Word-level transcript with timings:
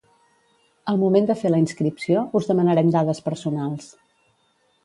Al 0.93 0.97
moment 1.01 1.27
de 1.31 1.35
fer 1.41 1.51
la 1.51 1.59
inscripció, 1.65 2.25
us 2.41 2.49
demanarem 2.53 2.93
dades 2.97 3.23
personals. 3.31 3.93